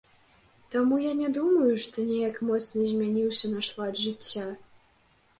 [0.75, 4.47] Таму я не думаю, што неяк моцна змяніўся наш лад жыцця.